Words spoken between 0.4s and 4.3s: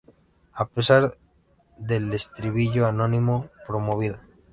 A pesar del estribillo anónimo, promovida.